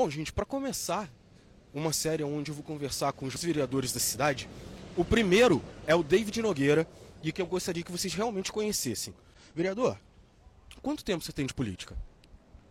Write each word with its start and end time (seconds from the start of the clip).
Bom, 0.00 0.08
gente, 0.08 0.32
para 0.32 0.46
começar 0.46 1.10
uma 1.74 1.92
série 1.92 2.24
onde 2.24 2.50
eu 2.50 2.54
vou 2.54 2.64
conversar 2.64 3.12
com 3.12 3.26
os 3.26 3.34
vereadores 3.44 3.92
da 3.92 4.00
cidade, 4.00 4.48
o 4.96 5.04
primeiro 5.04 5.62
é 5.86 5.94
o 5.94 6.02
David 6.02 6.40
Nogueira 6.40 6.88
e 7.22 7.30
que 7.30 7.42
eu 7.42 7.44
gostaria 7.44 7.82
que 7.82 7.92
vocês 7.92 8.14
realmente 8.14 8.50
conhecessem. 8.50 9.12
Vereador, 9.54 9.98
quanto 10.80 11.04
tempo 11.04 11.22
você 11.22 11.32
tem 11.32 11.44
de 11.44 11.52
política? 11.52 11.94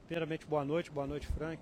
Primeiramente, 0.08 0.44
boa 0.48 0.66
noite, 0.66 0.90
boa 0.90 1.06
noite, 1.06 1.28
Frank. 1.28 1.62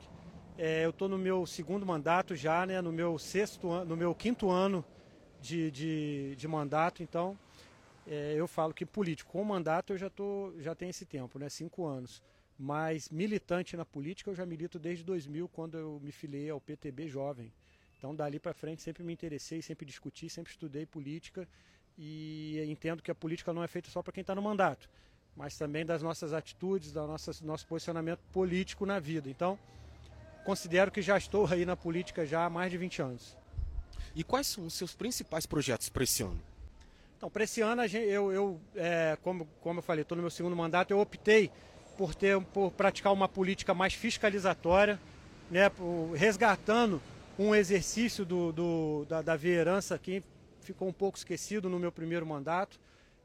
É, 0.57 0.85
eu 0.85 0.91
estou 0.91 1.09
no 1.09 1.17
meu 1.17 1.45
segundo 1.45 1.85
mandato 1.85 2.33
já, 2.33 2.65
né, 2.65 2.79
no 2.79 2.93
meu 2.93 3.19
sexto 3.19 3.69
ano, 3.69 3.89
no 3.89 3.97
meu 3.97 4.15
quinto 4.15 4.49
ano 4.49 4.85
de, 5.41 5.69
de, 5.69 6.35
de 6.37 6.47
mandato, 6.47 7.03
então 7.03 7.37
é, 8.07 8.35
eu 8.37 8.47
falo 8.47 8.73
que 8.73 8.85
político 8.85 9.33
com 9.33 9.43
mandato 9.43 9.91
eu 9.91 9.97
já, 9.97 10.09
tô, 10.09 10.53
já 10.59 10.73
tenho 10.73 10.91
esse 10.91 11.05
tempo, 11.05 11.37
né, 11.37 11.49
cinco 11.49 11.85
anos. 11.85 12.23
Mas 12.57 13.09
militante 13.09 13.77
na 13.77 13.85
política 13.85 14.31
eu 14.31 14.35
já 14.35 14.45
milito 14.45 14.79
desde 14.79 15.03
2000, 15.03 15.47
quando 15.49 15.77
eu 15.77 15.99
me 16.03 16.11
filiei 16.11 16.49
ao 16.49 16.59
PTB 16.59 17.07
Jovem. 17.07 17.51
Então, 17.97 18.15
dali 18.15 18.39
para 18.39 18.53
frente, 18.53 18.81
sempre 18.81 19.03
me 19.03 19.13
interessei, 19.13 19.61
sempre 19.61 19.85
discuti, 19.85 20.29
sempre 20.29 20.51
estudei 20.51 20.85
política 20.85 21.47
e 21.97 22.63
entendo 22.67 23.01
que 23.01 23.09
a 23.09 23.15
política 23.15 23.51
não 23.51 23.63
é 23.63 23.67
feita 23.67 23.89
só 23.89 24.03
para 24.03 24.13
quem 24.13 24.21
está 24.21 24.35
no 24.35 24.41
mandato, 24.41 24.87
mas 25.35 25.57
também 25.57 25.83
das 25.85 26.03
nossas 26.03 26.31
atitudes, 26.31 26.91
do 26.91 27.07
nosso, 27.07 27.45
nosso 27.45 27.65
posicionamento 27.67 28.19
político 28.31 28.85
na 28.85 28.99
vida. 28.99 29.29
Então, 29.29 29.57
considero 30.45 30.91
que 30.91 31.01
já 31.01 31.17
estou 31.17 31.47
aí 31.47 31.65
na 31.65 31.75
política 31.75 32.25
já 32.25 32.45
há 32.45 32.49
mais 32.49 32.71
de 32.71 32.77
20 32.77 33.01
anos. 33.01 33.37
E 34.15 34.23
quais 34.23 34.47
são 34.47 34.65
os 34.65 34.73
seus 34.73 34.95
principais 34.95 35.45
projetos 35.45 35.89
para 35.89 36.03
esse 36.03 36.23
ano? 36.23 36.39
Então, 37.17 37.31
para 37.31 37.43
esse 37.43 37.61
ano, 37.61 37.83
eu, 37.83 38.31
eu 38.31 38.61
é, 38.75 39.17
como, 39.23 39.47
como 39.59 39.79
eu 39.79 39.83
falei, 39.83 40.03
estou 40.03 40.15
no 40.15 40.21
meu 40.21 40.29
segundo 40.29 40.55
mandato, 40.55 40.91
eu 40.91 40.99
optei 40.99 41.51
por, 41.97 42.13
ter, 42.13 42.39
por 42.39 42.71
praticar 42.71 43.11
uma 43.11 43.27
política 43.27 43.73
mais 43.73 43.93
fiscalizatória, 43.93 44.99
né, 45.49 45.71
resgatando 46.15 47.01
um 47.37 47.53
exercício 47.53 48.25
do, 48.25 48.51
do 48.51 49.05
da, 49.05 49.21
da 49.21 49.35
veerança 49.35 49.97
que 49.97 50.23
ficou 50.61 50.87
um 50.87 50.93
pouco 50.93 51.17
esquecido 51.17 51.69
no 51.69 51.79
meu 51.79 51.91
primeiro 51.91 52.25
mandato, 52.25 52.79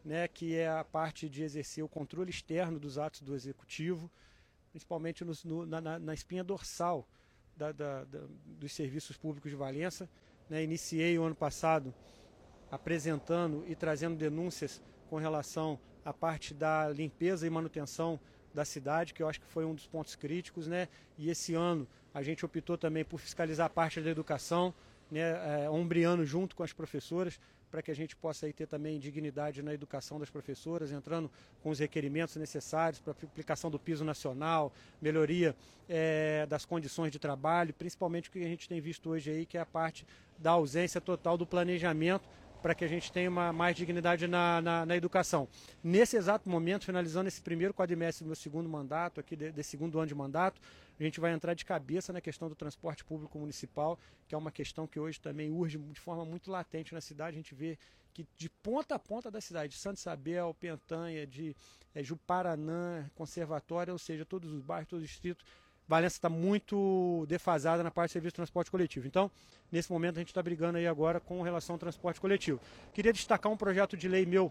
né, 0.05 0.27
que 0.27 0.57
é 0.57 0.69
a 0.69 0.85
parte 0.85 1.29
de 1.29 1.43
exercer 1.43 1.85
o 1.85 1.89
controle 1.89 2.31
externo 2.31 2.79
dos 2.79 2.99
atos 2.99 3.21
do 3.21 3.35
executivo, 3.35 4.11
principalmente 4.71 5.25
no, 5.25 5.33
no, 5.45 5.67
na, 5.67 5.99
na, 5.99 6.15
espinha 6.15 6.43
dorsal 6.43 7.07
da, 7.57 7.73
da, 7.73 8.05
da, 8.05 8.21
dos 8.47 8.73
serviços 8.73 9.17
públicos 9.17 9.51
de 9.51 9.57
Valença. 9.57 10.09
Né, 10.49 10.63
iniciei 10.63 11.19
o 11.19 11.25
ano 11.25 11.35
passado 11.35 11.95
apresentando 12.71 13.65
e 13.69 13.75
trazendo 13.75 14.17
denúncias 14.17 14.83
com 15.09 15.17
relação 15.17 15.79
à 16.05 16.13
parte 16.13 16.55
da 16.55 16.89
limpeza 16.89 17.47
e 17.47 17.51
manutenção 17.51 18.19
da 18.55 18.65
cidade, 18.65 19.15
que 19.15 19.23
eu 19.23 19.29
acho 19.29 19.41
que 19.41 19.47
foi 19.47 19.65
um 19.65 19.75
dos 19.75 19.87
pontos 19.87 20.15
críticos, 20.15 20.67
né? 20.67 20.89
E 21.19 21.31
esse 21.31 21.55
ano 21.55 21.87
a 22.15 22.23
gente 22.23 22.45
optou 22.45 22.77
também 22.77 23.05
por 23.05 23.19
fiscalizar 23.19 23.67
a 23.67 23.71
parte 23.71 24.01
da 24.01 24.11
educação, 24.11 24.75
né, 25.11 25.65
é, 25.65 25.71
ombreando 25.71 26.25
junto 26.25 26.55
com 26.55 26.63
as 26.63 26.73
professoras, 26.73 27.39
para 27.71 27.81
que 27.81 27.91
a 27.91 27.95
gente 27.95 28.15
possa 28.15 28.45
aí 28.45 28.53
ter 28.53 28.67
também 28.67 28.99
dignidade 28.99 29.63
na 29.63 29.73
educação 29.73 30.21
das 30.21 30.29
professoras, 30.29 30.93
entrando 30.93 31.31
com 31.63 31.71
os 31.71 31.79
requerimentos 31.79 32.37
necessários 32.37 33.01
para 33.01 33.13
aplicação 33.13 33.71
do 33.71 33.79
piso 33.79 34.05
nacional, 34.05 34.71
melhoria 35.01 35.57
é, 35.89 36.45
das 36.47 36.67
condições 36.67 37.11
de 37.11 37.19
trabalho, 37.19 37.73
principalmente 37.73 38.29
o 38.29 38.33
que 38.33 38.45
a 38.45 38.49
gente 38.49 38.69
tem 38.69 38.79
visto 38.79 39.09
hoje 39.09 39.31
aí, 39.31 39.47
que 39.47 39.57
é 39.57 39.61
a 39.63 39.67
parte 39.67 40.07
da 40.39 40.51
ausência 40.51 41.01
total 41.01 41.39
do 41.39 41.47
planejamento 41.47 42.29
para 42.63 42.75
que 42.75 42.85
a 42.85 42.89
gente 42.89 43.11
tenha 43.11 43.29
uma, 43.29 43.53
mais 43.53 43.75
dignidade 43.75 44.29
na, 44.29 44.63
na, 44.63 44.87
na, 44.87 44.97
educação. 44.97 45.49
Nesse 45.83 46.17
exato 46.17 46.49
momento, 46.49 46.85
finalizando 46.85 47.27
esse 47.27 47.43
primeiro 47.43 47.75
quadrimestre 47.75 48.25
do 48.25 48.29
meu 48.29 48.37
segundo 48.37 48.69
mandato, 48.69 49.19
aqui 49.19 49.35
de, 49.35 49.51
de, 49.51 49.63
segundo 49.65 49.99
ano 49.99 50.07
de 50.07 50.15
mandato, 50.15 50.61
a 50.99 51.03
gente 51.03 51.19
vai 51.19 51.33
entrar 51.33 51.55
de 51.55 51.65
cabeça 51.65 52.13
na 52.13 52.21
questão 52.21 52.49
do 52.49 52.55
transporte 52.55 53.05
público 53.05 53.37
municipal, 53.39 53.99
que 54.29 54.35
é 54.35 54.39
uma 54.39 54.53
questão 54.53 54.87
que 54.87 55.01
hoje 55.01 55.21
também 55.21 55.51
urge 55.51 55.77
de 55.77 56.01
forma 56.01 56.25
muito 56.25 56.51
latente 56.51 56.95
na 56.95 57.01
cidade. 57.01 57.37
A 57.37 57.41
gente 57.41 57.55
vê 57.55 57.77
que 58.15 58.27
de 58.37 58.49
ponta 58.49 58.95
a 58.95 58.99
ponta 58.99 59.31
da 59.31 59.41
cidade, 59.41 59.73
de 59.73 59.79
Santa 59.79 59.99
Isabel, 59.99 60.55
Pentanha, 60.61 61.27
de 61.27 61.57
é, 61.95 62.03
Juparanã, 62.03 63.11
Conservatória, 63.15 63.93
ou 63.93 63.99
seja, 63.99 64.25
todos 64.25 64.53
os 64.53 64.63
bairros, 64.63 64.89
todos 64.89 65.03
os 65.03 65.11
distritos, 65.11 65.45
Valença 65.93 66.17
está 66.17 66.31
muito 66.31 67.27
defasada 67.29 67.83
na 67.83 67.91
parte 67.91 68.09
de 68.09 68.13
serviço 68.15 68.33
de 68.33 68.37
transporte 68.37 68.71
coletivo. 68.71 69.07
Então, 69.07 69.31
nesse 69.71 69.93
momento, 69.93 70.17
a 70.17 70.21
gente 70.21 70.29
está 70.29 70.43
brigando 70.43 70.79
aí 70.79 70.87
agora 70.87 71.21
com 71.21 71.43
relação 71.43 71.75
ao 71.75 71.79
transporte 71.79 72.19
coletivo. 72.19 72.59
Queria 72.95 73.13
destacar 73.13 73.53
um 73.53 73.59
projeto 73.59 73.95
de 73.95 74.09
lei 74.09 74.25
meu 74.25 74.51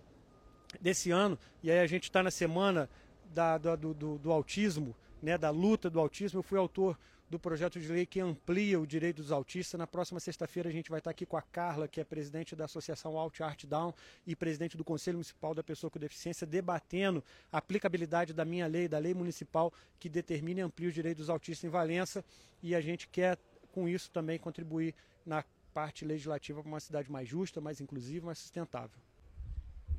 desse 0.80 1.10
ano, 1.10 1.40
e 1.64 1.72
aí 1.72 1.80
a 1.80 1.88
gente 1.88 2.04
está 2.04 2.22
na 2.22 2.30
semana 2.30 2.88
da, 3.34 3.58
do, 3.58 3.92
do, 3.92 4.18
do, 4.20 4.32
autismo, 4.32 4.96
né, 5.20 5.36
da 5.36 5.50
luta 5.50 5.90
do 5.90 6.00
autismo. 6.00 6.38
Eu 6.38 6.44
fui 6.44 6.60
autor 6.60 6.96
do 7.32 7.40
projeto 7.40 7.80
de 7.80 7.88
lei 7.88 8.06
que 8.06 8.20
amplia 8.20 8.78
o 8.78 8.86
direito 8.86 9.22
dos 9.22 9.32
autistas. 9.32 9.80
Na 9.80 9.88
próxima 9.88 10.20
sexta-feira 10.20 10.68
a 10.68 10.72
gente 10.72 10.90
vai 10.90 11.00
estar 11.00 11.12
aqui 11.12 11.26
com 11.26 11.38
a 11.38 11.42
Carla, 11.42 11.88
que 11.88 12.02
é 12.02 12.04
presidente 12.04 12.56
da 12.58 12.66
Associação 12.66 13.18
Alt 13.18 13.40
Art 13.40 13.66
Down 13.66 13.94
e 14.28 14.36
presidente 14.36 14.76
do 14.76 14.84
Conselho 14.84 15.16
Municipal 15.16 15.56
da 15.56 15.64
Pessoa 15.64 15.90
com 15.90 15.98
Deficiência, 15.98 16.46
debatendo 16.46 17.24
a 17.50 17.58
aplicabilidade 17.58 18.34
da 18.34 18.44
minha 18.44 18.68
lei, 18.68 18.88
da 18.88 18.98
lei 18.98 19.14
municipal 19.14 19.72
que 19.98 20.10
determina 20.10 20.60
e 20.60 20.64
amplia 20.64 20.90
os 20.90 20.94
direitos 20.94 21.24
dos 21.24 21.30
autistas 21.30 21.64
em 21.64 21.70
Valença. 21.70 22.24
E 22.62 22.76
a 22.76 22.82
gente 22.82 23.08
quer, 23.08 23.40
com 23.72 23.88
isso, 23.88 24.12
também 24.12 24.38
contribuir 24.38 24.94
na 25.26 25.44
parte 25.74 26.04
legislativa 26.04 26.62
para 26.62 26.70
uma 26.70 26.82
cidade 26.82 27.10
mais 27.10 27.30
justa, 27.30 27.62
mais 27.62 27.80
inclusiva, 27.80 28.26
mais 28.26 28.40
sustentável. 28.40 29.00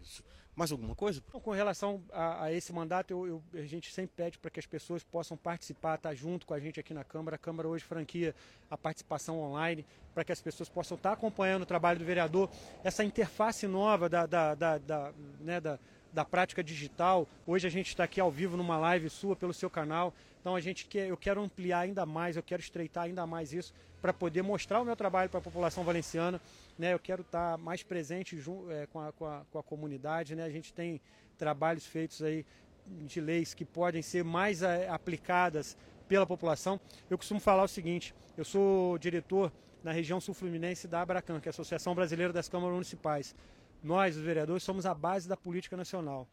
Isso. 0.03 0.23
Mais 0.55 0.71
alguma 0.71 0.95
coisa? 0.95 1.23
Com 1.23 1.51
relação 1.51 2.03
a, 2.13 2.45
a 2.45 2.53
esse 2.53 2.73
mandato, 2.75 3.11
eu, 3.11 3.27
eu, 3.27 3.43
a 3.55 3.65
gente 3.65 3.91
sempre 3.91 4.13
pede 4.15 4.39
para 4.39 4.51
que 4.51 4.61
as 4.61 4.67
pessoas 4.67 5.03
possam 5.03 5.35
participar, 5.35 5.95
estar 5.95 6.11
tá 6.11 6.15
junto 6.15 6.47
com 6.47 6.53
a 6.53 6.61
gente 6.61 6.79
aqui 6.79 6.93
na 6.93 7.03
Câmara. 7.03 7.37
A 7.37 7.39
Câmara 7.39 7.67
hoje 7.67 7.85
franquia 7.85 8.35
a 8.71 8.77
participação 8.77 9.41
online, 9.41 9.87
para 10.13 10.25
que 10.25 10.33
as 10.33 10.43
pessoas 10.43 10.69
possam 10.69 10.97
estar 10.97 11.11
tá 11.11 11.15
acompanhando 11.15 11.63
o 11.63 11.67
trabalho 11.67 11.99
do 11.99 12.05
vereador. 12.05 12.51
Essa 12.85 13.03
interface 13.03 13.67
nova 13.67 14.11
da, 14.11 14.27
da, 14.27 14.55
da, 14.55 14.79
da, 14.79 15.13
né, 15.41 15.59
da 16.13 16.25
prática 16.25 16.63
digital. 16.63 17.27
Hoje 17.47 17.67
a 17.67 17.71
gente 17.71 17.89
está 17.89 18.05
aqui 18.05 18.21
ao 18.21 18.31
vivo 18.31 18.57
numa 18.57 18.77
live 18.79 19.09
sua 19.09 19.35
pelo 19.35 19.55
seu 19.55 19.71
canal. 19.71 20.13
Então 20.41 20.55
a 20.55 20.61
gente 20.61 20.87
quer, 20.87 21.09
eu 21.09 21.17
quero 21.17 21.41
ampliar 21.41 21.81
ainda 21.81 22.05
mais, 22.05 22.37
eu 22.37 22.43
quero 22.43 22.61
estreitar 22.61 23.05
ainda 23.05 23.27
mais 23.27 23.53
isso 23.53 23.73
para 24.01 24.13
poder 24.13 24.43
mostrar 24.43 24.81
o 24.81 24.85
meu 24.85 24.97
trabalho 24.97 25.31
para 25.31 25.39
a 25.39 25.43
população 25.43 25.85
valenciana. 25.85 26.41
Né? 26.79 26.93
Eu 26.93 26.99
quero 26.99 27.23
estar 27.23 27.53
tá 27.53 27.57
mais 27.57 27.83
presente 27.83 28.37
junto, 28.37 28.71
é, 28.71 28.87
com, 28.87 29.01
a, 29.01 29.13
com, 29.13 29.25
a, 29.25 29.43
com 29.51 29.59
a 29.59 29.63
comunidade. 29.63 30.35
Né? 30.35 30.45
A 30.45 30.51
gente 30.51 30.73
tem 30.73 31.01
trabalhos 31.39 31.87
feitos 31.87 32.21
aí 32.23 32.45
de 32.87 33.21
leis 33.21 33.55
que 33.55 33.65
podem 33.65 34.03
ser 34.03 34.25
mais 34.25 34.63
a, 34.63 34.73
é, 34.73 34.89
aplicadas 34.89 35.77
pela 36.09 36.27
população. 36.27 36.81
Eu 37.09 37.17
costumo 37.17 37.41
falar 37.41 37.63
o 37.63 37.69
seguinte: 37.69 38.15
eu 38.37 38.45
sou 38.45 38.99
diretor 38.99 39.53
na 39.85 39.93
região 39.93 40.21
sul-fluminense 40.21 40.87
da 40.87 41.01
Abracan, 41.01 41.41
que 41.41 41.49
é 41.49 41.51
a 41.51 41.55
Associação 41.55 41.95
Brasileira 41.95 42.33
das 42.33 42.49
Câmaras 42.49 42.75
Municipais. 42.75 43.35
Nós, 43.83 44.17
os 44.17 44.23
vereadores, 44.23 44.63
somos 44.63 44.87
a 44.87 44.95
base 44.95 45.29
da 45.29 45.37
política 45.37 45.77
nacional. 45.77 46.29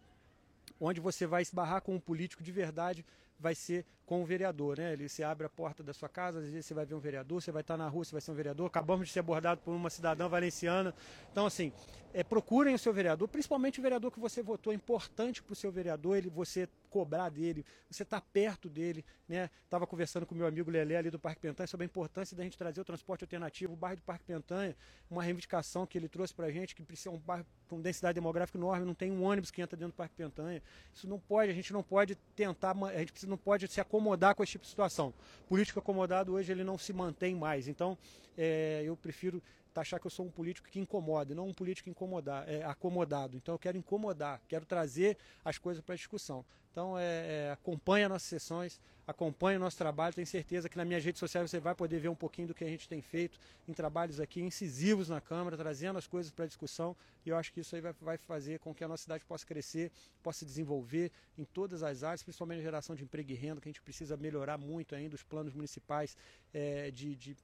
Onde 0.80 1.00
você 1.00 1.26
vai 1.26 1.42
esbarrar 1.42 1.82
com 1.82 1.96
um 1.96 2.00
político 2.00 2.44
de 2.44 2.52
verdade 2.52 3.06
vai 3.40 3.56
ser 3.56 3.86
com 4.10 4.24
o 4.24 4.26
vereador, 4.26 4.80
né? 4.80 4.94
Ele, 4.94 5.08
você 5.08 5.22
abre 5.22 5.46
a 5.46 5.50
porta 5.50 5.84
da 5.84 5.94
sua 5.94 6.10
casa, 6.10 6.40
às 6.40 6.46
vezes 6.46 6.66
você 6.66 6.74
vai 6.74 6.84
ver 6.84 6.96
um 6.96 7.00
vereador, 7.00 7.40
você 7.40 7.52
vai 7.52 7.62
estar 7.62 7.78
na 7.78 7.88
rua, 7.88 8.04
você 8.04 8.12
vai 8.12 8.22
ser 8.22 8.32
um 8.32 8.34
vereador. 8.34 8.66
Acabamos 8.66 9.08
de 9.08 9.14
ser 9.14 9.20
abordados 9.20 9.64
por 9.64 9.72
uma 9.72 9.90
cidadã 9.90 10.28
valenciana. 10.28 10.96
Então, 11.32 11.46
assim, 11.46 11.72
é, 12.12 12.24
procurem 12.24 12.74
o 12.74 12.80
seu 12.80 12.92
vereador, 12.92 13.28
principalmente 13.28 13.80
o 13.80 13.84
vereador 13.84 14.12
que 14.12 14.20
você 14.20 14.42
votou. 14.42 14.74
É 14.74 14.76
importante 14.76 15.44
para 15.44 15.54
o 15.54 15.56
seu 15.56 15.72
vereador 15.72 16.18
ele, 16.18 16.28
você 16.28 16.68
cobrar 16.90 17.30
dele, 17.30 17.64
você 17.88 18.02
está 18.02 18.20
perto 18.20 18.68
dele. 18.68 19.06
Né? 19.28 19.48
Estava 19.64 19.86
conversando 19.86 20.26
com 20.26 20.34
meu 20.34 20.48
amigo 20.48 20.72
Lelé 20.72 20.98
ali 20.98 21.12
do 21.12 21.20
Parque 21.20 21.40
Pentanha 21.40 21.68
sobre 21.68 21.84
a 21.84 21.86
importância 21.86 22.36
da 22.36 22.44
gente 22.44 22.58
trazer 22.58 22.82
o 22.82 22.84
transporte 22.84 23.24
alternativo. 23.24 23.74
O 23.74 23.76
bairro 23.76 23.98
do 23.98 24.02
Parque 24.02 24.26
Pentanha, 24.26 24.76
uma 25.08 25.22
reivindicação 25.22 25.86
que 25.86 26.00
ele 26.00 26.10
trouxe 26.10 26.34
para 26.34 26.48
a 26.48 26.52
gente, 26.52 26.76
que 26.76 26.82
precisa 26.82 27.12
um 27.12 27.20
bairro 27.20 27.46
com 27.68 27.80
densidade 27.80 28.16
demográfica 28.16 28.58
enorme, 28.58 28.84
não 28.84 28.96
tem 28.96 29.12
um 29.12 29.24
ônibus 29.24 29.52
que 29.52 29.62
entra 29.62 29.78
dentro 29.78 29.94
do 29.94 29.98
Parque 29.98 30.16
Pentanha. 30.16 30.64
Isso 30.92 31.08
não 31.08 31.20
pode, 31.20 31.52
a 31.52 31.54
gente 31.54 31.72
não 31.72 31.84
pode 31.84 32.16
tentar, 32.36 32.76
a 32.76 32.98
gente 32.98 33.14
não 33.30 33.38
pode 33.38 33.68
se 33.68 33.80
acomodar 33.80 34.36
com 34.36 34.44
esse 34.44 34.54
tipo 34.54 34.64
de 34.64 34.70
situação. 34.70 35.14
Político 35.48 35.80
acomodado 35.80 36.34
hoje 36.34 36.52
ele 36.52 36.64
não 36.64 36.78
se 36.78 36.92
mantém 36.92 37.36
mais. 37.36 37.68
Então, 37.68 37.98
é, 38.38 38.82
eu 38.86 38.96
prefiro 38.98 39.42
achar 39.80 40.00
que 40.00 40.08
eu 40.08 40.12
sou 40.12 40.26
um 40.26 40.32
político 40.32 40.68
que 40.70 40.80
incomoda, 40.80 41.34
não 41.34 41.48
um 41.48 41.54
político 41.54 41.90
incomodar, 41.90 42.48
é, 42.48 42.64
acomodado. 42.64 43.38
Então 43.38 43.56
eu 43.56 43.60
quero 43.60 43.78
incomodar, 43.78 44.42
quero 44.48 44.66
trazer 44.66 45.18
as 45.44 45.58
coisas 45.58 45.84
para 45.84 45.96
discussão. 45.96 46.46
Então 46.72 46.98
é, 46.98 47.48
é, 47.48 47.52
acompanhe 47.52 48.06
as 48.06 48.10
nossas 48.10 48.30
sessões, 48.30 48.80
acompanhe 49.08 49.58
o 49.58 49.60
nosso 49.60 49.78
trabalho. 49.78 50.14
Tenho 50.14 50.28
certeza 50.28 50.70
que 50.70 50.78
nas 50.78 50.88
minhas 50.88 51.04
redes 51.04 51.20
sociais 51.20 51.50
você 51.50 51.60
vai 51.60 51.74
poder 51.74 52.00
ver 52.00 52.10
um 52.10 52.16
pouquinho 52.16 52.48
do 52.48 52.54
que 52.54 52.64
a 52.64 52.68
gente 52.68 52.88
tem 52.88 53.02
feito 53.02 53.40
em 53.68 53.74
trabalhos 53.74 54.20
aqui 54.20 54.40
incisivos 54.42 55.10
na 55.10 55.20
Câmara, 55.20 55.58
trazendo 55.58 55.98
as 55.98 56.08
coisas 56.08 56.32
para 56.32 56.46
discussão. 56.46 56.96
E 57.26 57.30
eu 57.30 57.38
acho 57.38 57.52
que 57.52 57.60
isso 57.60 57.76
aí 57.76 57.82
vai, 57.82 57.94
vai 58.00 58.18
fazer 58.18 58.60
com 58.60 58.74
que 58.74 58.84
a 58.84 58.88
nossa 58.88 59.04
cidade 59.04 59.26
possa 59.26 59.46
crescer, 59.46 59.92
possa 60.22 60.40
se 60.40 60.46
desenvolver 60.46 61.12
em 61.38 61.44
todas 61.44 61.82
as 61.82 62.04
áreas, 62.04 62.24
principalmente 62.24 62.60
a 62.60 62.64
geração 62.64 62.96
de 62.96 63.04
emprego 63.04 63.32
e 63.32 63.36
renda, 63.36 63.60
que 63.60 63.68
a 63.68 63.72
gente 63.72 63.82
precisa 63.82 64.16
melhorar 64.16 64.58
muito 64.58 64.96
ainda 64.96 65.16
os 65.16 65.24
planos 65.24 65.54
municipais 65.54 66.16
é, 66.54 66.92
de, 66.92 67.16
de, 67.16 67.38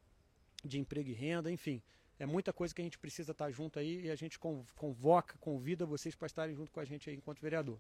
de 0.64 0.80
emprego 0.80 1.10
e 1.10 1.14
renda, 1.14 1.52
enfim 1.52 1.82
é 2.20 2.26
muita 2.26 2.54
coisa 2.54 2.74
que 2.74 2.82
a 2.82 2.84
gente 2.84 2.98
precisa 2.98 3.32
estar 3.32 3.52
junto 3.52 3.80
aí 3.80 4.06
e 4.06 4.12
a 4.12 4.16
gente 4.16 4.40
convoca, 4.76 5.36
convida 5.40 5.86
vocês 5.86 6.16
para 6.16 6.28
estarem 6.28 6.56
junto 6.56 6.72
com 6.72 6.80
a 6.80 6.86
gente 6.86 7.10
aí 7.10 7.16
enquanto 7.16 7.42
vereador. 7.42 7.78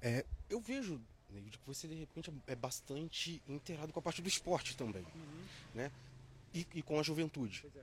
É, 0.00 0.24
eu 0.48 0.60
vejo 0.60 1.00
né? 1.30 1.40
de 1.40 1.58
que 1.58 1.66
você 1.66 1.86
de 1.86 1.94
repente 1.94 2.32
é 2.46 2.54
bastante 2.54 3.42
inteirado 3.48 3.92
com 3.92 3.98
a 3.98 4.02
parte 4.02 4.22
do 4.22 4.28
esporte 4.28 4.76
também, 4.76 5.02
uhum. 5.02 5.44
né? 5.74 5.90
E, 6.54 6.66
e, 6.74 6.82
com 6.82 6.98
a 6.98 7.02
juventude. 7.02 7.64
É. 7.74 7.80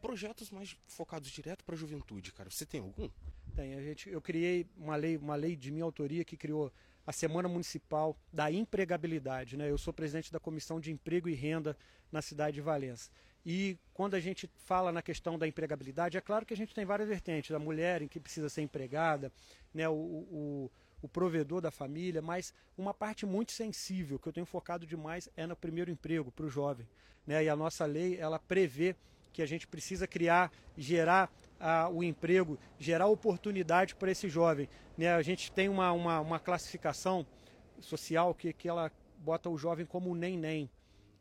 Projetos 0.00 0.50
mais 0.50 0.76
focados 0.86 1.30
direto 1.30 1.64
para 1.64 1.74
a 1.74 1.78
juventude, 1.78 2.30
cara. 2.32 2.50
Você 2.50 2.64
tem 2.64 2.80
algum? 2.80 3.08
Tem. 3.56 3.74
A 3.74 3.82
gente, 3.82 4.08
eu 4.08 4.20
criei 4.20 4.66
uma 4.76 4.94
lei, 4.94 5.16
uma 5.16 5.34
lei 5.34 5.56
de 5.56 5.72
minha 5.72 5.84
autoria 5.84 6.24
que 6.24 6.36
criou 6.36 6.72
a 7.06 7.12
Semana 7.12 7.48
Municipal 7.48 8.16
da 8.32 8.50
Empregabilidade. 8.50 9.56
Né? 9.56 9.70
Eu 9.70 9.78
sou 9.78 9.92
presidente 9.92 10.32
da 10.32 10.40
Comissão 10.40 10.80
de 10.80 10.90
Emprego 10.90 11.28
e 11.28 11.34
Renda 11.34 11.76
na 12.10 12.22
cidade 12.22 12.54
de 12.54 12.60
Valença. 12.60 13.10
E 13.44 13.78
quando 13.92 14.14
a 14.14 14.20
gente 14.20 14.50
fala 14.56 14.90
na 14.90 15.02
questão 15.02 15.38
da 15.38 15.46
empregabilidade, 15.46 16.16
é 16.16 16.20
claro 16.20 16.46
que 16.46 16.54
a 16.54 16.56
gente 16.56 16.74
tem 16.74 16.86
várias 16.86 17.08
vertentes, 17.08 17.54
a 17.54 17.58
mulher 17.58 18.00
em 18.00 18.08
que 18.08 18.18
precisa 18.18 18.48
ser 18.48 18.62
empregada, 18.62 19.30
né, 19.72 19.86
o, 19.86 19.92
o, 19.92 20.70
o 21.02 21.08
provedor 21.08 21.60
da 21.60 21.70
família, 21.70 22.22
mas 22.22 22.54
uma 22.76 22.94
parte 22.94 23.26
muito 23.26 23.52
sensível 23.52 24.18
que 24.18 24.26
eu 24.26 24.32
tenho 24.32 24.46
focado 24.46 24.86
demais 24.86 25.28
é 25.36 25.46
no 25.46 25.54
primeiro 25.54 25.90
emprego 25.90 26.32
para 26.32 26.46
o 26.46 26.48
jovem. 26.48 26.88
Né? 27.26 27.44
E 27.44 27.48
a 27.48 27.56
nossa 27.56 27.84
lei 27.84 28.16
ela 28.16 28.38
prevê 28.38 28.96
que 29.34 29.42
a 29.42 29.46
gente 29.46 29.66
precisa 29.66 30.06
criar, 30.06 30.50
gerar 30.78 31.28
ah, 31.58 31.90
o 31.92 32.04
emprego, 32.04 32.56
gerar 32.78 33.08
oportunidade 33.08 33.96
para 33.96 34.10
esse 34.10 34.28
jovem. 34.28 34.68
Né? 34.96 35.12
A 35.12 35.22
gente 35.22 35.50
tem 35.50 35.68
uma, 35.68 35.90
uma, 35.92 36.20
uma 36.20 36.38
classificação 36.38 37.26
social 37.80 38.32
que, 38.32 38.52
que 38.52 38.68
ela 38.68 38.92
bota 39.18 39.50
o 39.50 39.58
jovem 39.58 39.84
como 39.84 40.14
nem-nem 40.14 40.70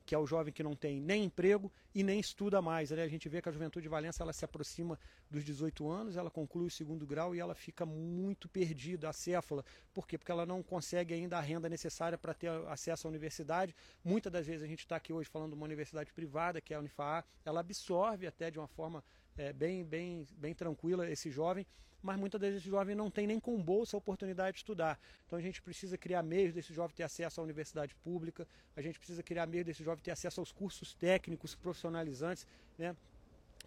que 0.05 0.13
é 0.13 0.17
o 0.17 0.25
jovem 0.25 0.53
que 0.53 0.61
não 0.61 0.75
tem 0.75 0.99
nem 0.99 1.25
emprego 1.25 1.71
e 1.93 2.03
nem 2.03 2.19
estuda 2.19 2.61
mais. 2.61 2.91
Né? 2.91 3.03
A 3.03 3.07
gente 3.07 3.29
vê 3.29 3.41
que 3.41 3.49
a 3.49 3.51
juventude 3.51 3.83
de 3.83 3.89
Valença 3.89 4.23
ela 4.23 4.33
se 4.33 4.43
aproxima 4.43 4.99
dos 5.29 5.43
18 5.43 5.89
anos, 5.89 6.17
ela 6.17 6.29
conclui 6.29 6.67
o 6.67 6.71
segundo 6.71 7.05
grau 7.05 7.35
e 7.35 7.39
ela 7.39 7.55
fica 7.55 7.85
muito 7.85 8.49
perdida, 8.49 9.09
acéfala. 9.09 9.63
Por 9.93 10.07
quê? 10.07 10.17
Porque 10.17 10.31
ela 10.31 10.45
não 10.45 10.61
consegue 10.61 11.13
ainda 11.13 11.37
a 11.37 11.41
renda 11.41 11.69
necessária 11.69 12.17
para 12.17 12.33
ter 12.33 12.49
acesso 12.67 13.07
à 13.07 13.09
universidade. 13.09 13.75
Muitas 14.03 14.31
das 14.31 14.45
vezes 14.45 14.63
a 14.63 14.67
gente 14.67 14.79
está 14.79 14.95
aqui 14.95 15.13
hoje 15.13 15.29
falando 15.29 15.51
de 15.51 15.55
uma 15.55 15.65
universidade 15.65 16.11
privada, 16.11 16.59
que 16.59 16.73
é 16.73 16.77
a 16.77 16.79
Unifaa, 16.79 17.23
ela 17.45 17.61
absorve 17.61 18.27
até 18.27 18.51
de 18.51 18.59
uma 18.59 18.67
forma 18.67 19.03
é, 19.37 19.53
bem, 19.53 19.83
bem, 19.83 20.27
bem 20.37 20.53
tranquila 20.53 21.09
esse 21.09 21.29
jovem, 21.29 21.65
mas 22.01 22.17
muitas 22.19 22.39
vezes 22.39 22.59
esse 22.59 22.69
jovem 22.69 22.95
não 22.95 23.09
tem 23.09 23.25
nem 23.25 23.39
com 23.39 23.61
bolsa 23.61 23.95
a 23.95 23.99
oportunidade 23.99 24.55
de 24.55 24.57
estudar. 24.59 24.99
Então 25.25 25.39
a 25.39 25.41
gente 25.41 25.61
precisa 25.61 25.97
criar 25.97 26.21
meios 26.21 26.53
desse 26.53 26.73
jovem 26.73 26.95
ter 26.95 27.03
acesso 27.03 27.39
à 27.39 27.43
universidade 27.43 27.95
pública, 27.95 28.45
a 28.75 28.81
gente 28.81 28.99
precisa 28.99 29.23
criar 29.23 29.47
meios 29.47 29.65
desse 29.65 29.83
jovem 29.83 30.03
ter 30.03 30.11
acesso 30.11 30.41
aos 30.41 30.51
cursos 30.51 30.93
técnicos 30.93 31.55
profissionalizantes, 31.55 32.45
né? 32.77 32.95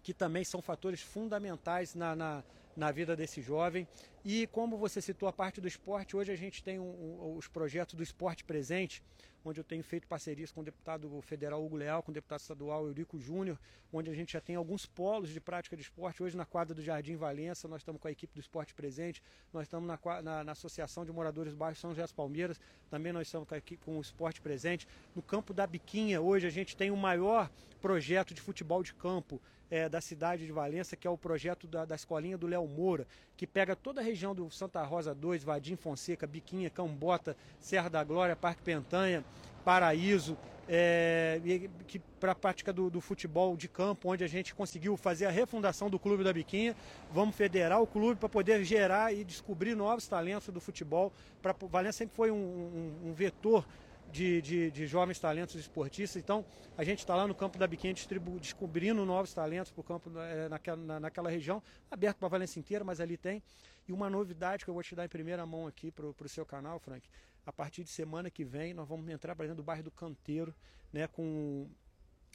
que 0.03 0.13
também 0.13 0.43
são 0.43 0.61
fatores 0.61 1.01
fundamentais 1.01 1.95
na, 1.95 2.15
na, 2.15 2.43
na, 2.75 2.91
vida 2.91 3.15
desse 3.15 3.41
jovem. 3.41 3.87
E 4.23 4.47
como 4.47 4.77
você 4.77 5.01
citou 5.01 5.27
a 5.27 5.33
parte 5.33 5.59
do 5.59 5.67
esporte, 5.67 6.15
hoje 6.15 6.31
a 6.31 6.35
gente 6.35 6.63
tem 6.63 6.79
um, 6.79 6.83
um, 6.83 7.35
os 7.35 7.47
projetos 7.47 7.95
do 7.95 8.03
esporte 8.03 8.43
presente, 8.43 9.03
onde 9.47 9.59
eu 9.59 9.63
tenho 9.63 9.83
feito 9.83 10.07
parcerias 10.07 10.51
com 10.51 10.61
o 10.61 10.63
deputado 10.63 11.21
federal 11.21 11.63
Hugo 11.63 11.77
Leal, 11.77 12.03
com 12.03 12.11
o 12.11 12.13
deputado 12.13 12.39
estadual 12.39 12.85
Eurico 12.85 13.17
Júnior, 13.19 13.57
onde 13.91 14.09
a 14.09 14.13
gente 14.13 14.33
já 14.33 14.41
tem 14.41 14.55
alguns 14.55 14.85
polos 14.85 15.29
de 15.29 15.39
prática 15.39 15.75
de 15.75 15.81
esporte. 15.81 16.21
Hoje 16.21 16.35
na 16.35 16.45
quadra 16.45 16.75
do 16.75 16.81
Jardim 16.81 17.15
Valença, 17.15 17.67
nós 17.67 17.81
estamos 17.81 18.01
com 18.01 18.07
a 18.07 18.11
equipe 18.11 18.33
do 18.33 18.41
esporte 18.41 18.73
presente, 18.73 19.21
nós 19.53 19.63
estamos 19.63 19.87
na, 19.87 20.21
na, 20.21 20.43
na 20.43 20.51
Associação 20.51 21.05
de 21.05 21.11
Moradores 21.11 21.53
do 21.53 21.57
Bairro 21.57 21.75
São 21.75 21.91
José 21.91 22.01
das 22.01 22.11
Palmeiras, 22.11 22.59
também 22.89 23.13
nós 23.13 23.27
estamos 23.27 23.47
com, 23.47 23.55
a 23.55 23.57
equipe, 23.57 23.83
com 23.83 23.97
o 23.97 24.01
esporte 24.01 24.41
presente. 24.41 24.87
No 25.15 25.21
campo 25.21 25.53
da 25.53 25.65
Biquinha, 25.65 26.21
hoje 26.21 26.45
a 26.45 26.51
gente 26.51 26.75
tem 26.75 26.91
o 26.91 26.97
maior 26.97 27.49
projeto 27.81 28.33
de 28.33 28.41
futebol 28.41 28.83
de 28.83 28.93
campo 28.93 29.41
é, 29.69 29.89
da 29.89 30.01
cidade 30.01 30.45
de 30.45 30.51
Valença, 30.51 30.95
que 30.95 31.07
é 31.07 31.09
o 31.09 31.17
projeto 31.17 31.67
da, 31.67 31.85
da 31.85 31.95
escolinha 31.95 32.37
do 32.37 32.47
Léo 32.47 32.67
Moura, 32.67 33.07
que 33.37 33.45
pega 33.45 33.75
toda 33.75 34.01
a 34.01 34.03
região 34.03 34.33
do 34.33 34.49
Santa 34.49 34.83
Rosa 34.83 35.13
2, 35.13 35.43
Vadim 35.43 35.75
Fonseca, 35.75 36.25
Biquinha, 36.25 36.71
Cambota, 36.71 37.37
Serra 37.59 37.87
da 37.87 38.03
Glória, 38.03 38.35
Parque 38.35 38.63
Pentanha, 38.63 39.23
Paraíso, 39.63 40.35
é, 40.67 41.39
que 41.87 41.99
para 42.19 42.31
a 42.31 42.35
prática 42.35 42.73
do, 42.73 42.89
do, 42.89 42.99
futebol 42.99 43.55
de 43.55 43.67
campo, 43.67 44.09
onde 44.11 44.23
a 44.23 44.27
gente 44.27 44.55
conseguiu 44.55 44.97
fazer 44.97 45.27
a 45.27 45.29
refundação 45.29 45.89
do 45.89 45.99
Clube 45.99 46.23
da 46.23 46.33
Biquinha. 46.33 46.75
Vamos 47.11 47.35
federar 47.35 47.81
o 47.81 47.87
clube 47.87 48.19
para 48.19 48.27
poder 48.27 48.63
gerar 48.65 49.13
e 49.13 49.23
descobrir 49.23 49.75
novos 49.75 50.07
talentos 50.07 50.49
do 50.49 50.59
futebol. 50.59 51.13
Pra, 51.41 51.55
Valença 51.69 51.99
sempre 51.99 52.15
foi 52.15 52.31
um, 52.31 52.35
um, 52.35 53.09
um 53.09 53.13
vetor 53.13 53.65
de, 54.11 54.41
de, 54.41 54.71
de, 54.71 54.87
jovens 54.87 55.19
talentos 55.19 55.55
esportistas. 55.55 56.21
Então, 56.21 56.45
a 56.77 56.83
gente 56.83 56.99
está 56.99 57.15
lá 57.15 57.27
no 57.27 57.35
campo 57.35 57.57
da 57.57 57.67
Biquinha 57.67 57.93
descobrindo 58.39 59.05
novos 59.05 59.33
talentos 59.33 59.71
para 59.71 59.81
o 59.81 59.83
campo 59.83 60.11
é, 60.19 60.49
naquela, 60.49 60.77
na, 60.77 60.99
naquela 60.99 61.29
região, 61.29 61.61
aberto 61.89 62.17
para 62.17 62.27
a 62.27 62.29
Valência 62.29 62.59
inteira, 62.59 62.83
mas 62.83 62.99
ali 62.99 63.17
tem. 63.17 63.43
E 63.87 63.93
uma 63.93 64.09
novidade 64.09 64.63
que 64.63 64.69
eu 64.69 64.73
vou 64.73 64.83
te 64.83 64.95
dar 64.95 65.05
em 65.05 65.09
primeira 65.09 65.45
mão 65.45 65.67
aqui 65.67 65.91
para 65.91 66.05
o 66.05 66.29
seu 66.29 66.45
canal, 66.45 66.79
Frank. 66.79 67.07
A 67.45 67.53
partir 67.53 67.83
de 67.83 67.89
semana 67.89 68.29
que 68.29 68.43
vem, 68.43 68.73
nós 68.73 68.87
vamos 68.87 69.07
entrar 69.09 69.35
para 69.35 69.45
dentro 69.45 69.57
do 69.57 69.63
bairro 69.63 69.83
do 69.83 69.91
Canteiro, 69.91 70.53
né, 70.91 71.07
com 71.07 71.69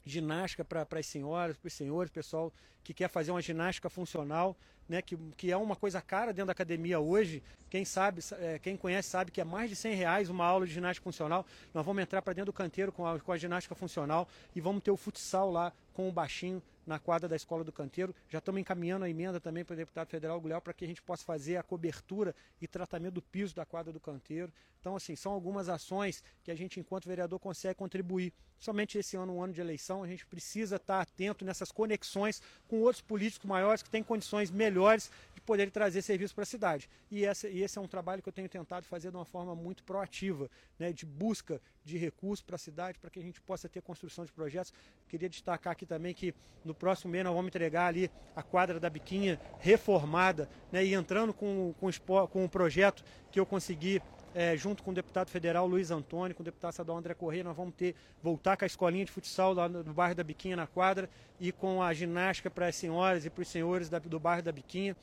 ginástica 0.05 0.63
para 0.65 0.87
as 0.99 1.05
senhoras, 1.05 1.57
para 1.57 1.67
os 1.67 1.73
senhores, 1.73 2.11
pessoal 2.11 2.51
que 2.83 2.93
quer 2.93 3.07
fazer 3.07 3.31
uma 3.31 3.41
ginástica 3.41 3.89
funcional, 3.89 4.57
né, 4.87 5.01
que, 5.01 5.15
que 5.37 5.51
é 5.51 5.57
uma 5.57 5.75
coisa 5.75 6.01
cara 6.01 6.33
dentro 6.33 6.47
da 6.47 6.51
academia 6.51 6.99
hoje. 6.99 7.41
Quem 7.69 7.85
sabe, 7.85 8.21
é, 8.33 8.59
quem 8.59 8.75
conhece 8.75 9.09
sabe 9.09 9.31
que 9.31 9.39
é 9.39 9.43
mais 9.43 9.69
de 9.69 9.75
100 9.75 9.95
reais 9.95 10.29
uma 10.29 10.45
aula 10.45 10.67
de 10.67 10.73
ginástica 10.73 11.03
funcional. 11.03 11.45
Nós 11.73 11.85
vamos 11.85 12.03
entrar 12.03 12.21
para 12.21 12.33
dentro 12.33 12.51
do 12.51 12.53
canteiro 12.53 12.91
com 12.91 13.07
a, 13.07 13.19
com 13.19 13.31
a 13.31 13.37
ginástica 13.37 13.75
funcional 13.75 14.27
e 14.55 14.59
vamos 14.59 14.83
ter 14.83 14.91
o 14.91 14.97
futsal 14.97 15.49
lá 15.49 15.71
com 15.93 16.09
o 16.09 16.11
baixinho 16.11 16.61
na 16.85 16.99
quadra 16.99 17.27
da 17.27 17.35
Escola 17.35 17.63
do 17.63 17.71
Canteiro. 17.71 18.15
Já 18.29 18.39
estamos 18.39 18.59
encaminhando 18.59 19.05
a 19.05 19.09
emenda 19.09 19.39
também 19.39 19.63
para 19.63 19.73
o 19.73 19.77
deputado 19.77 20.07
federal 20.07 20.39
Guilherme 20.39 20.61
para 20.61 20.73
que 20.73 20.85
a 20.85 20.87
gente 20.87 21.01
possa 21.01 21.23
fazer 21.23 21.57
a 21.57 21.63
cobertura 21.63 22.35
e 22.61 22.67
tratamento 22.67 23.15
do 23.15 23.21
piso 23.21 23.55
da 23.55 23.65
quadra 23.65 23.91
do 23.91 23.99
Canteiro. 23.99 24.51
Então, 24.79 24.95
assim, 24.95 25.15
são 25.15 25.31
algumas 25.31 25.69
ações 25.69 26.21
que 26.43 26.51
a 26.51 26.55
gente, 26.55 26.79
enquanto 26.79 27.07
vereador, 27.07 27.39
consegue 27.39 27.75
contribuir. 27.75 28.33
Somente 28.59 28.97
esse 28.97 29.15
ano, 29.15 29.35
um 29.35 29.41
ano 29.41 29.53
de 29.53 29.61
eleição, 29.61 30.03
a 30.03 30.07
gente 30.07 30.25
precisa 30.25 30.75
estar 30.75 30.99
atento 30.99 31.45
nessas 31.45 31.71
conexões 31.71 32.41
com 32.67 32.81
outros 32.81 33.01
políticos 33.01 33.47
maiores 33.47 33.81
que 33.81 33.89
têm 33.89 34.03
condições 34.03 34.51
melhores 34.51 35.09
de 35.43 35.45
poderem 35.45 35.69
trazer 35.69 36.01
serviço 36.01 36.33
para 36.33 36.43
a 36.43 36.45
cidade. 36.45 36.89
E, 37.11 37.23
e 37.23 37.61
esse 37.61 37.77
é 37.77 37.81
um 37.81 37.87
trabalho 37.87 38.23
que 38.23 38.29
eu 38.29 38.33
tenho 38.33 38.47
tentado 38.47 38.85
fazer 38.85 39.11
de 39.11 39.17
uma 39.17 39.25
forma 39.25 39.53
muito 39.53 39.83
proativa, 39.83 40.49
né, 40.79 40.93
de 40.93 41.05
busca 41.05 41.61
de 41.83 41.97
recursos 41.97 42.41
para 42.41 42.55
a 42.55 42.59
cidade, 42.59 42.97
para 42.97 43.09
que 43.09 43.19
a 43.19 43.21
gente 43.21 43.41
possa 43.41 43.67
ter 43.67 43.81
construção 43.81 44.25
de 44.25 44.31
projetos. 44.31 44.73
Queria 45.09 45.29
destacar 45.29 45.73
aqui 45.73 45.85
também 45.85 46.13
que 46.13 46.33
no 46.63 46.73
próximo 46.73 47.11
mês 47.11 47.25
nós 47.25 47.33
vamos 47.33 47.49
entregar 47.49 47.87
ali 47.87 48.09
a 48.35 48.41
quadra 48.41 48.79
da 48.79 48.89
Biquinha 48.89 49.39
reformada 49.59 50.49
né, 50.71 50.83
e 50.83 50.93
entrando 50.93 51.33
com, 51.33 51.75
com, 51.79 51.89
com 52.27 52.47
projeto 52.47 53.03
que 53.29 53.39
eu 53.39 53.45
consegui 53.45 54.01
é, 54.33 54.57
junto 54.57 54.81
com 54.81 54.91
o 54.91 54.93
deputado 54.93 55.29
federal 55.29 55.67
Luiz 55.67 55.91
Antônio, 55.91 56.35
com 56.35 56.41
o 56.41 56.45
deputado 56.45 56.71
estadual 56.71 56.97
André 56.97 57.13
Corrêa, 57.13 57.43
nós 57.43 57.55
vamos 57.55 57.75
ter 57.75 57.95
voltar 58.21 58.57
com 58.57 58.65
a 58.65 58.67
escolinha 58.67 59.05
de 59.05 59.11
futsal 59.11 59.53
lá 59.53 59.69
no, 59.69 59.83
no 59.83 59.93
bairro 59.93 60.15
da 60.15 60.23
Biquinha 60.23 60.55
na 60.55 60.65
quadra 60.65 61.09
e 61.39 61.51
com 61.51 61.83
a 61.83 61.93
ginástica 61.93 62.49
para 62.49 62.67
as 62.67 62.75
senhoras 62.75 63.25
e 63.25 63.29
para 63.29 63.41
os 63.41 63.47
senhores 63.47 63.89
da, 63.89 63.99
do 63.99 64.19
bairro 64.19 64.41
da 64.41 64.51
Biquinha. 64.51 64.95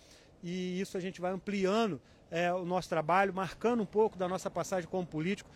E 0.43 0.81
isso 0.81 0.97
a 0.97 1.01
gente 1.01 1.21
vai 1.21 1.33
ampliando 1.33 2.01
é, 2.31 2.53
o 2.53 2.65
nosso 2.65 2.89
trabalho, 2.89 3.33
marcando 3.35 3.83
um 3.83 3.87
pouco 3.87 4.19
da 4.19 4.29
nossa 4.29 4.51
passagem 4.51 4.89
como 4.89 5.07
político 5.07 5.51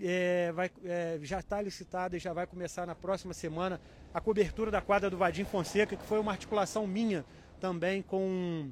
é, 0.00 0.52
vai, 0.52 0.70
é, 0.84 1.18
já 1.22 1.40
está 1.40 1.60
licitada 1.60 2.16
e 2.16 2.18
já 2.18 2.32
vai 2.32 2.46
começar 2.46 2.86
na 2.86 2.94
próxima 2.94 3.34
semana 3.34 3.80
a 4.12 4.20
cobertura 4.20 4.70
da 4.70 4.80
quadra 4.80 5.10
do 5.10 5.16
Vadim 5.16 5.44
Fonseca, 5.44 5.96
que 5.96 6.04
foi 6.04 6.18
uma 6.18 6.32
articulação 6.32 6.86
minha 6.86 7.24
também 7.60 8.02
com 8.02 8.70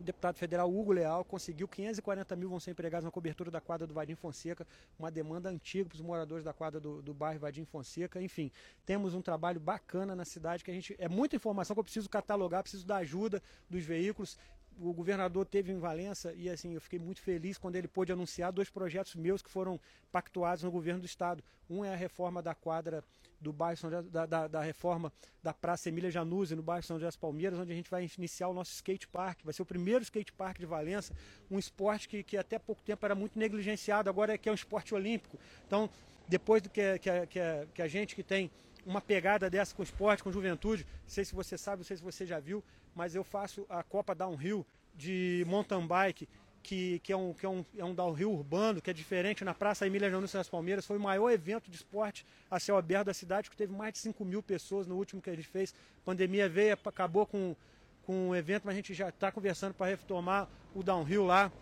o 0.00 0.02
deputado 0.02 0.36
federal 0.36 0.72
Hugo 0.72 0.92
Leal, 0.92 1.24
conseguiu 1.24 1.66
540 1.66 2.36
mil 2.36 2.48
vão 2.48 2.60
ser 2.60 2.70
empregados 2.70 3.04
na 3.04 3.10
cobertura 3.10 3.50
da 3.50 3.60
quadra 3.60 3.84
do 3.84 3.92
Vadim 3.92 4.14
Fonseca, 4.14 4.64
uma 4.96 5.10
demanda 5.10 5.48
antiga 5.48 5.88
para 5.88 5.96
os 5.96 6.00
moradores 6.00 6.44
da 6.44 6.52
quadra 6.52 6.78
do, 6.78 7.02
do 7.02 7.12
bairro 7.12 7.40
Vadim 7.40 7.64
Fonseca. 7.64 8.22
Enfim, 8.22 8.52
temos 8.86 9.14
um 9.14 9.20
trabalho 9.20 9.58
bacana 9.58 10.14
na 10.14 10.24
cidade 10.24 10.62
que 10.62 10.70
a 10.70 10.74
gente. 10.74 10.94
É 10.98 11.08
muita 11.08 11.34
informação 11.34 11.74
que 11.74 11.80
eu 11.80 11.84
preciso 11.84 12.08
catalogar, 12.08 12.62
preciso 12.62 12.86
da 12.86 12.98
ajuda 12.98 13.42
dos 13.68 13.84
veículos 13.84 14.38
o 14.80 14.92
governador 14.92 15.44
teve 15.44 15.72
em 15.72 15.78
Valença 15.78 16.32
e 16.34 16.48
assim 16.48 16.74
eu 16.74 16.80
fiquei 16.80 16.98
muito 16.98 17.20
feliz 17.20 17.58
quando 17.58 17.76
ele 17.76 17.88
pôde 17.88 18.12
anunciar 18.12 18.52
dois 18.52 18.70
projetos 18.70 19.14
meus 19.14 19.42
que 19.42 19.50
foram 19.50 19.80
pactuados 20.12 20.62
no 20.62 20.70
governo 20.70 21.00
do 21.00 21.06
estado. 21.06 21.42
Um 21.68 21.84
é 21.84 21.92
a 21.92 21.96
reforma 21.96 22.42
da 22.42 22.54
quadra 22.54 23.02
do 23.40 23.52
bairro 23.52 23.76
São 23.76 23.90
José, 23.90 24.08
da, 24.08 24.26
da, 24.26 24.48
da, 24.48 24.60
reforma 24.60 25.12
da 25.42 25.52
Praça 25.52 25.88
Emília 25.88 26.10
Januzzi 26.10 26.56
no 26.56 26.62
bairro 26.62 26.82
São 26.84 26.96
José 26.96 27.06
das 27.06 27.16
Palmeiras, 27.16 27.58
onde 27.58 27.72
a 27.72 27.74
gente 27.74 27.90
vai 27.90 28.08
iniciar 28.16 28.48
o 28.48 28.54
nosso 28.54 28.72
skate 28.72 29.06
park. 29.08 29.40
Vai 29.44 29.52
ser 29.52 29.62
o 29.62 29.66
primeiro 29.66 30.02
skate 30.02 30.32
park 30.32 30.58
de 30.58 30.66
Valença, 30.66 31.14
um 31.50 31.58
esporte 31.58 32.08
que, 32.08 32.22
que 32.22 32.36
até 32.36 32.58
pouco 32.58 32.82
tempo 32.82 33.04
era 33.04 33.14
muito 33.14 33.38
negligenciado, 33.38 34.10
agora 34.10 34.34
é 34.34 34.38
que 34.38 34.48
é 34.48 34.52
um 34.52 34.56
esporte 34.56 34.94
olímpico. 34.94 35.38
Então, 35.66 35.88
depois 36.26 36.62
do 36.62 36.68
que, 36.68 36.98
que, 36.98 37.26
que, 37.26 37.40
que 37.74 37.82
a 37.82 37.88
gente 37.88 38.14
que 38.14 38.22
tem 38.22 38.50
uma 38.88 39.00
pegada 39.02 39.50
dessa 39.50 39.74
com 39.74 39.82
esporte, 39.82 40.22
com 40.22 40.32
juventude. 40.32 40.86
Não 41.02 41.08
sei 41.08 41.24
se 41.24 41.34
você 41.34 41.58
sabe, 41.58 41.78
não 41.78 41.84
sei 41.84 41.98
se 41.98 42.02
você 42.02 42.24
já 42.24 42.40
viu, 42.40 42.64
mas 42.98 43.14
eu 43.14 43.22
faço 43.22 43.64
a 43.70 43.80
Copa 43.80 44.12
Downhill 44.12 44.66
de 44.92 45.44
mountain 45.46 45.86
bike, 45.86 46.28
que, 46.60 46.98
que, 46.98 47.12
é, 47.12 47.16
um, 47.16 47.32
que 47.32 47.46
é, 47.46 47.48
um, 47.48 47.64
é 47.78 47.84
um 47.84 47.94
downhill 47.94 48.32
urbano, 48.32 48.82
que 48.82 48.90
é 48.90 48.92
diferente 48.92 49.44
na 49.44 49.54
Praça 49.54 49.86
Emília 49.86 50.10
Janúcio 50.10 50.36
das 50.36 50.48
Palmeiras. 50.48 50.84
Foi 50.84 50.96
o 50.96 51.00
maior 51.00 51.30
evento 51.30 51.70
de 51.70 51.76
esporte 51.76 52.26
a 52.50 52.58
céu 52.58 52.76
aberto 52.76 53.06
da 53.06 53.14
cidade, 53.14 53.48
que 53.48 53.56
teve 53.56 53.72
mais 53.72 53.92
de 53.92 54.00
5 54.00 54.24
mil 54.24 54.42
pessoas 54.42 54.88
no 54.88 54.96
último 54.96 55.22
que 55.22 55.30
a 55.30 55.34
gente 55.36 55.46
fez. 55.46 55.72
A 56.02 56.06
pandemia 56.06 56.48
veio, 56.48 56.76
acabou 56.84 57.24
com, 57.24 57.54
com 58.02 58.30
o 58.30 58.34
evento, 58.34 58.64
mas 58.64 58.72
a 58.74 58.76
gente 58.76 58.92
já 58.92 59.10
está 59.10 59.30
conversando 59.30 59.74
para 59.74 59.86
retomar 59.86 60.48
o 60.74 60.82
downhill 60.82 61.24
lá 61.24 61.52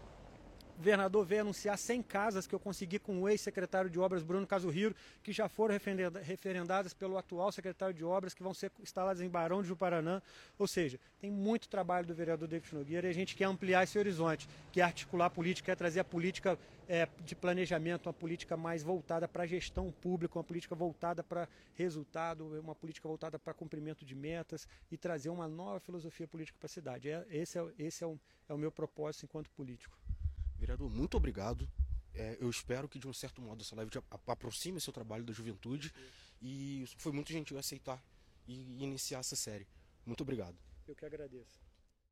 governador 0.76 1.24
veio 1.24 1.40
anunciar 1.42 1.76
100 1.76 2.02
casas 2.02 2.46
que 2.46 2.54
eu 2.54 2.60
consegui 2.60 2.98
com 2.98 3.22
o 3.22 3.28
ex-secretário 3.28 3.88
de 3.88 3.98
Obras 3.98 4.22
Bruno 4.22 4.46
Casurriro, 4.46 4.94
que 5.22 5.32
já 5.32 5.48
foram 5.48 5.74
referendadas 6.22 6.92
pelo 6.92 7.16
atual 7.16 7.50
secretário 7.50 7.94
de 7.94 8.04
Obras, 8.04 8.34
que 8.34 8.42
vão 8.42 8.54
ser 8.54 8.70
instaladas 8.80 9.20
em 9.22 9.28
Barão 9.28 9.62
de 9.62 9.68
Juparanã. 9.68 10.20
Ou 10.58 10.66
seja, 10.66 10.98
tem 11.20 11.30
muito 11.30 11.68
trabalho 11.68 12.06
do 12.06 12.14
vereador 12.14 12.46
David 12.46 12.74
Nogueira 12.74 13.06
e 13.06 13.10
a 13.10 13.14
gente 13.14 13.34
quer 13.34 13.44
ampliar 13.44 13.84
esse 13.84 13.98
horizonte, 13.98 14.48
quer 14.70 14.82
articular 14.82 15.26
a 15.26 15.30
política, 15.30 15.66
quer 15.66 15.76
trazer 15.76 16.00
a 16.00 16.04
política 16.04 16.58
é, 16.88 17.08
de 17.24 17.34
planejamento, 17.34 18.06
uma 18.06 18.12
política 18.12 18.56
mais 18.56 18.82
voltada 18.82 19.26
para 19.26 19.42
a 19.42 19.46
gestão 19.46 19.90
pública, 19.90 20.38
uma 20.38 20.44
política 20.44 20.74
voltada 20.74 21.22
para 21.22 21.48
resultado, 21.74 22.46
uma 22.60 22.74
política 22.74 23.08
voltada 23.08 23.38
para 23.38 23.52
cumprimento 23.54 24.04
de 24.04 24.14
metas 24.14 24.68
e 24.90 24.96
trazer 24.96 25.30
uma 25.30 25.48
nova 25.48 25.80
filosofia 25.80 26.28
política 26.28 26.58
para 26.58 26.66
a 26.66 26.70
cidade. 26.70 27.10
É, 27.10 27.26
esse 27.30 27.58
é, 27.58 27.66
esse 27.78 28.04
é, 28.04 28.06
o, 28.06 28.18
é 28.48 28.54
o 28.54 28.58
meu 28.58 28.70
propósito 28.70 29.24
enquanto 29.24 29.50
político. 29.50 29.96
Vereador, 30.66 30.90
muito 30.90 31.16
obrigado. 31.16 31.68
É, 32.12 32.36
eu 32.40 32.50
espero 32.50 32.88
que, 32.88 32.98
de 32.98 33.06
um 33.06 33.12
certo 33.12 33.40
modo, 33.40 33.62
essa 33.62 33.76
live 33.76 33.90
aproxime 34.26 34.80
seu 34.80 34.92
trabalho 34.92 35.22
da 35.22 35.32
juventude. 35.32 35.92
E 36.42 36.84
foi 36.98 37.12
muito 37.12 37.30
gentil 37.32 37.56
aceitar 37.56 38.02
e 38.48 38.82
iniciar 38.82 39.20
essa 39.20 39.36
série. 39.36 39.66
Muito 40.04 40.22
obrigado. 40.22 40.56
Eu 40.88 40.96
que 40.96 41.04
agradeço. 41.04 41.65